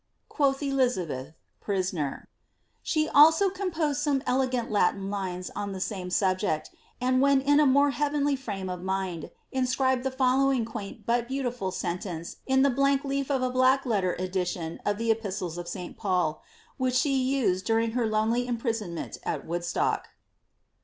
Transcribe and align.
Quoth 0.29 0.63
Elizabeth, 0.63 1.35
Prisoner/'* 1.63 2.25
She 2.81 3.07
also 3.07 3.51
composed 3.51 4.01
some 4.01 4.23
elegant 4.25 4.71
Latin 4.71 5.11
lines 5.11 5.51
on 5.55 5.73
the 5.73 5.79
same 5.79 6.09
subject, 6.09 6.71
and 6.99 7.21
when 7.21 7.39
in 7.39 7.59
a 7.59 7.67
more 7.67 7.91
heavenly 7.91 8.35
frame 8.35 8.67
of 8.67 8.81
mind, 8.81 9.29
inscribed 9.51 10.01
the 10.01 10.09
following 10.09 10.65
quaint 10.65 11.05
but 11.05 11.27
beautiful 11.27 11.69
sentence 11.69 12.37
in 12.47 12.63
the 12.63 12.71
blank 12.71 13.05
leaf 13.05 13.29
of 13.29 13.43
a 13.43 13.51
black 13.51 13.85
letter 13.85 14.13
edition 14.17 14.79
of 14.87 14.97
the 14.97 15.11
epistles 15.11 15.59
of 15.59 15.67
St. 15.67 15.95
Paul, 15.95 16.41
which 16.77 16.95
she 16.95 17.15
used 17.15 17.65
during 17.65 17.91
her 17.91 18.07
lonely 18.07 18.47
imprisonment 18.47 19.19
at 19.23 19.45
Woodstock. 19.45 20.07